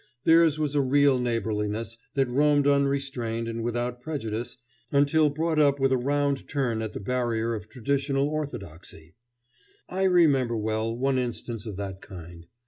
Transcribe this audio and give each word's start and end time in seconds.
Theirs 0.23 0.57
was 0.57 0.73
a 0.73 0.81
real 0.81 1.19
neighborliness 1.19 1.95
that 2.15 2.27
roamed 2.27 2.65
unrestrained 2.65 3.47
and 3.47 3.61
without 3.63 4.01
prejudice 4.01 4.57
until 4.91 5.29
brought 5.29 5.59
up 5.59 5.79
with 5.79 5.91
a 5.91 5.97
round 5.97 6.47
turn 6.47 6.81
at 6.81 6.93
the 6.93 6.99
barrier 6.99 7.53
of 7.53 7.69
traditional 7.69 8.27
orthodoxy. 8.27 9.13
I 9.87 10.05
remember 10.05 10.57
well 10.57 10.97
one 10.97 11.19
instance 11.19 11.67
of 11.67 11.75
that 11.75 12.01
kind. 12.01 12.47